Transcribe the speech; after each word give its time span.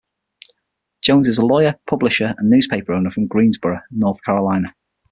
Jones 1.03 1.27
is 1.27 1.37
a 1.37 1.45
lawyer, 1.45 1.77
publisher 1.87 2.33
and 2.35 2.49
newspaper 2.49 2.91
owner 2.93 3.11
from 3.11 3.27
Greensboro, 3.27 3.81
North 3.91 4.23
Carolina. 4.23 4.73